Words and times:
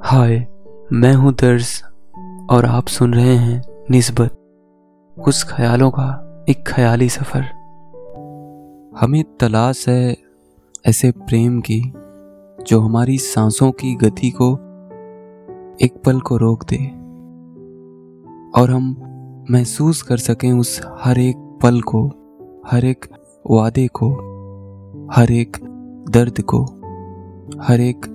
हाय, 0.00 0.46
मैं 0.92 1.14
हूँ 1.14 1.32
दर्ज 1.32 1.82
और 2.50 2.64
आप 2.64 2.86
सुन 2.86 3.14
रहे 3.14 3.36
हैं 3.36 3.62
निस्बत। 3.90 4.30
कुछ 5.20 5.44
ख्यालों 5.44 5.90
का 5.90 6.44
एक 6.48 6.64
ख्याली 6.66 7.08
सफ़र। 7.08 7.42
हमें 9.00 9.24
तलाश 9.40 9.88
है 9.88 10.16
ऐसे 10.86 11.10
प्रेम 11.10 11.60
की, 11.60 11.82
जो 12.64 12.80
हमारी 12.80 13.18
सांसों 13.18 13.70
की 13.70 13.94
गति 13.94 14.30
को 14.30 14.54
एक 15.82 16.02
पल 16.06 16.20
को 16.20 16.36
रोक 16.36 16.64
दे। 16.64 16.86
और 18.60 18.70
हम 18.70 18.96
महसूस 19.50 20.02
कर 20.02 20.16
सकें 20.16 20.52
उस 20.52 20.86
हर 21.00 21.18
एक 21.18 21.36
पल 21.62 21.80
को, 21.80 22.06
हर 22.66 22.84
एक 22.84 23.06
वादे 23.50 23.88
को, 23.88 24.10
हर 25.12 25.32
एक 25.32 25.56
दर्द 26.10 26.40
को, 26.40 26.64
हर 27.62 27.80
एक 27.80 28.06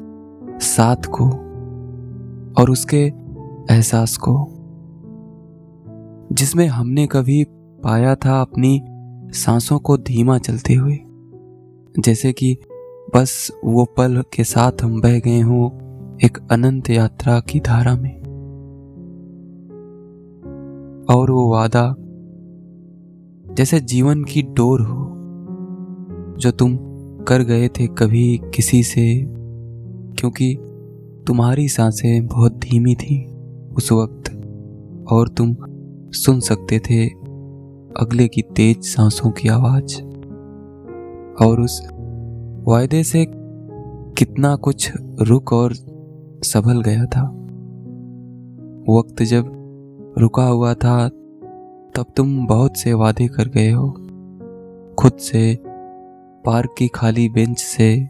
साथ 0.62 1.06
को। 1.10 1.47
और 2.58 2.72
उसके 2.72 3.02
एहसास 3.72 4.18
को, 4.18 4.48
जिसमें 6.32 6.68
हमने 6.68 7.08
कभी 7.08 7.44
पाया 7.84 8.16
था 8.16 8.42
अपनी 8.42 8.86
सांसों 9.34 9.80
को 9.80 9.98
धीमा 9.98 10.38
चलते 10.38 10.74
हुए। 10.74 11.00
जैसे 12.00 12.34
कि 12.34 12.58
बस 13.16 13.52
वो 13.66 13.86
पल 13.86 14.24
के 14.34 14.44
साथ 14.44 14.72
हम 14.84 15.02
बह 15.02 15.20
गए 15.20 15.40
हों 15.40 15.66
एक 16.24 16.38
अनंत 16.52 16.90
यात्रा 16.90 17.40
की 17.40 17.60
धारा 17.60 17.96
में। 17.96 18.18
और 21.10 21.32
वो 21.32 21.52
वादा, 21.52 21.96
जैसे 23.54 23.80
जीवन 23.80 24.24
की 24.24 24.42
डोर 24.42 24.82
हो, 24.82 25.14
जो 26.38 26.52
तुम 26.52 26.78
कर 27.24 27.42
गए 27.42 27.68
थे 27.68 27.88
कभी 27.88 28.42
किसी 28.56 28.84
से, 28.84 29.26
क्योंकि 30.20 30.58
तुम्हारी 31.28 31.68
साँसें 31.68 32.28
बहुत 32.28 32.54
धीमी 32.54 32.96
थीं 32.96 33.26
उस 33.68 33.92
वक्त, 33.92 34.32
और 35.12 35.28
तुम 35.28 35.56
सुन 36.12 36.40
सकते 36.40 36.80
थे 36.80 37.08
अगले 38.00 38.28
की 38.28 38.42
तेज 38.42 38.84
सांसों 38.84 39.32
की 39.32 39.48
आवाज़। 39.48 40.02
और 41.46 41.62
उस 41.62 41.88
वायदे 42.68 43.04
से 43.04 43.26
कितना 44.18 44.56
कुछ 44.56 44.92
रुक 45.22 45.54
और 45.54 45.74
संभल 46.44 46.82
गया 46.82 47.06
था। 47.06 47.30
वक्त 48.90 49.24
जब 49.24 49.46
रुका 50.18 50.46
हुआ 50.46 50.74
था, 50.74 51.10
तब 51.96 52.06
तुम 52.16 52.48
बहुत 52.48 52.78
से 52.78 52.94
वादे 52.94 53.28
कर 53.28 53.48
गए 53.48 53.72
हो। 53.72 53.90
खुद 55.00 55.14
से, 55.14 55.60
पार्क 56.46 56.76
की 56.78 56.88
खाली 56.88 57.30
बेंच 57.30 57.60
से, 57.60 58.10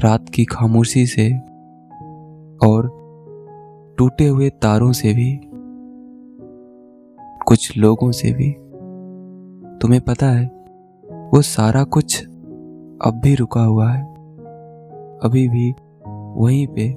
रात 0.00 0.28
की 0.28 0.44
खामोशी 0.44 1.06
से 1.06 1.57
और 2.66 2.90
टूटे 3.98 4.28
हुए 4.28 4.50
तारों 4.50 4.92
से 4.92 5.12
भी, 5.14 5.40
कुछ 7.46 7.76
लोगों 7.78 8.12
से 8.12 8.32
भी। 8.32 8.52
तुम्हें 9.78 10.00
पता 10.00 10.26
है, 10.26 10.46
वो 11.34 11.42
सारा 11.42 11.84
कुछ 11.84 12.24
अब 13.04 13.20
भी 13.24 13.34
रुका 13.34 13.60
हुआ 13.60 13.90
है। 13.90 14.02
अभी 15.24 15.48
भी 15.48 15.74
वहीं 16.36 16.66
पे 16.66 16.88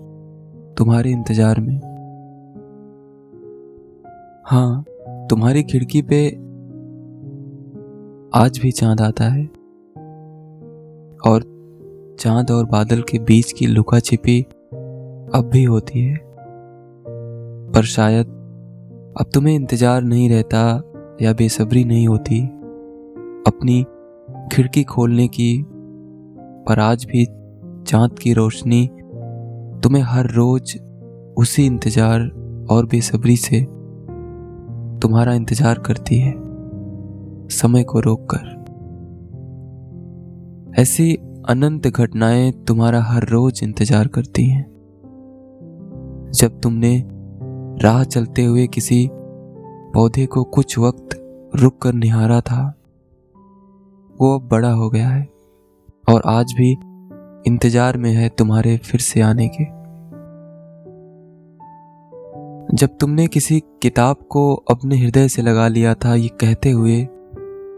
तुम्हारे 0.73 1.11
इंतज़ार 1.11 1.59
में। 1.59 1.77
हाँ 4.45 4.85
तुम्हारी 5.29 5.63
खिड़की 5.63 6.01
पे 6.01 6.27
आज 8.39 8.59
भी 8.59 8.71
चाँद 8.71 9.01
आता 9.01 9.23
है। 9.23 9.45
और 11.27 11.43
चाँद 12.19 12.51
और 12.51 12.65
बादल 12.65 13.01
के 13.01 13.19
बीच 13.19 13.51
की 13.51 13.65
लुका 13.65 13.99
छिपी 13.99 14.45
अब 15.35 15.49
भी 15.53 15.63
होती 15.63 16.01
है। 16.01 16.17
पर 17.73 17.83
शायद 17.83 18.27
अब 19.19 19.29
तुम्हें 19.33 19.55
इंतज़ार 19.55 20.01
नहीं 20.01 20.29
रहता 20.29 20.83
या 21.21 21.33
बेसब्री 21.33 21.83
नहीं 21.83 22.07
होती। 22.07 22.39
अपनी 23.47 23.83
खिड़की 24.51 24.83
खोलने 24.83 25.27
की 25.27 25.63
पर 26.67 26.79
आज 26.79 27.05
भी 27.05 27.25
चाँद 27.87 28.19
की 28.19 28.33
रोशनी 28.33 28.87
तुम्हें 29.83 30.03
हर 30.03 30.29
रोज 30.31 30.79
उसी 31.37 31.65
इंतज़ार 31.65 32.21
और 32.71 32.85
बेसब्री 32.85 33.35
से 33.37 33.61
तुम्हारा 35.01 35.33
इंतज़ार 35.33 35.79
करती 35.79 36.17
है। 36.17 36.33
समय 37.51 37.83
को 37.83 37.99
रोककर। 37.99 38.49
ऐसी 40.81 41.13
अनंत 41.49 41.87
घटनाएँ 41.87 42.51
तुम्हारा 42.67 43.01
हर 43.01 43.27
रोज 43.27 43.59
इंतज़ार 43.63 44.07
करती 44.07 44.45
हैं। 44.45 44.70
जब 46.31 46.59
तुमने 46.61 47.03
राह 47.83 48.03
चलते 48.03 48.43
हुए 48.45 48.67
किसी 48.67 49.07
पौधे 49.93 50.25
को 50.25 50.43
कुछ 50.43 50.77
वक्त 50.79 51.17
रुक 51.55 51.77
कर 51.81 51.93
निहारा 51.93 52.39
था, 52.41 52.61
वो 54.21 54.35
अब 54.35 54.47
बड़ा 54.47 54.71
हो 54.71 54.89
गया 54.89 55.09
है 55.09 55.27
और 56.09 56.21
आज 56.25 56.53
भी 56.53 56.71
इंतज़ार 57.47 57.97
में 57.97 58.11
है 58.11 58.29
तुम्हारे 58.29 58.77
फिर 58.77 59.01
से 59.01 59.21
आने 59.21 59.47
के। 59.47 59.63
जब 62.75 62.97
तुमने 62.99 63.27
किसी 63.27 63.59
किताब 63.81 64.15
को 64.29 64.53
अपने 64.69 64.97
हृदय 64.97 65.27
से 65.27 65.41
लगा 65.41 65.67
लिया 65.67 65.93
था, 65.95 66.15
ये 66.15 66.27
कहते 66.27 66.71
हुए 66.71 67.07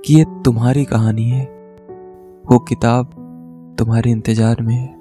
कि 0.05 0.15
ये 0.15 0.25
तुम्हारी 0.45 0.85
कहानी 0.85 1.29
है, 1.29 1.43
वो 2.45 2.59
किताब 2.59 3.75
तुम्हारे 3.79 4.11
इंतज़ार 4.11 4.61
में 4.61 4.75
है 4.75 4.93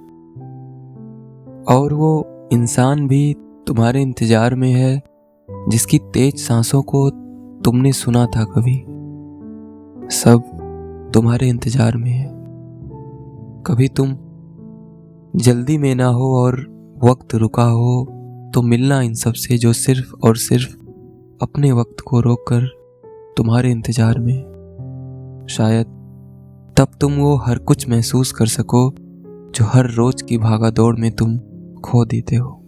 और 1.76 1.94
वो 1.94 2.31
इंसान 2.52 3.06
भी 3.08 3.34
तुम्हारे 3.66 4.00
इंतज़ार 4.02 4.54
में 4.54 4.72
है, 4.72 5.02
जिसकी 5.48 5.98
तेज 6.14 6.38
सांसों 6.38 6.82
को 6.82 7.08
तुमने 7.64 7.92
सुना 7.92 8.24
था 8.26 8.44
कभी। 8.44 8.76
सब 10.14 11.10
तुम्हारे 11.14 11.48
इंतज़ार 11.48 11.96
में 11.96 12.10
है। 12.10 12.28
कभी 13.66 13.88
तुम 13.88 14.08
जल्दी 15.36 15.76
में 15.78 15.94
ना 15.94 16.06
हो 16.06 16.28
और 16.36 16.60
वक्त 17.04 17.34
रुका 17.34 17.64
हो 17.64 18.04
तो 18.54 18.62
मिलना 18.62 19.00
इन 19.02 19.14
सबसे 19.14 19.58
जो 19.58 19.72
सिर्फ़ 19.72 20.12
और 20.24 20.36
सिर्फ़ 20.36 20.74
अपने 21.42 21.70
वक्त 21.72 22.00
को 22.00 22.20
रोककर 22.20 22.66
तुम्हारे 23.36 23.70
इंतज़ार 23.70 24.18
में। 24.18 25.46
शायद 25.50 25.86
तब 26.76 26.98
तुम 27.00 27.14
वो 27.14 27.34
हर 27.36 27.58
कुछ 27.60 27.88
महसूस 27.88 28.32
कर 28.32 28.46
सको, 28.46 28.90
जो 29.54 29.64
हर 29.64 29.90
रोज 29.90 30.22
की 30.22 30.38
भागा 30.38 30.70
दौड़ 30.70 30.94
में 30.96 31.10
तुम 31.12 31.38
खो 31.84 32.04
देते 32.04 32.36
हो। 32.36 32.61